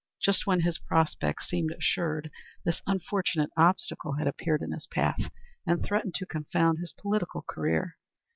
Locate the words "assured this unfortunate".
1.71-3.51